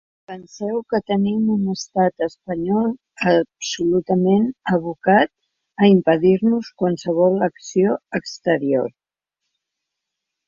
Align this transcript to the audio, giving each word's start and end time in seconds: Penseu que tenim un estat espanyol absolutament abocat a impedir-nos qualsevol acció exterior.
Penseu 0.29 0.77
que 0.91 0.99
tenim 1.09 1.41
un 1.55 1.65
estat 1.73 2.23
espanyol 2.27 2.87
absolutament 3.33 4.47
abocat 4.77 5.31
a 5.83 5.89
impedir-nos 5.95 6.71
qualsevol 6.83 7.37
acció 7.49 7.99
exterior. 8.21 8.89